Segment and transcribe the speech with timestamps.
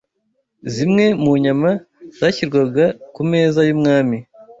[0.73, 1.71] Zimwe mu nyama
[2.17, 4.17] zashyirwaga ku meza y’umwami